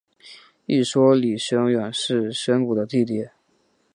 [0.65, 3.29] 一说李宣远是宣古的弟弟。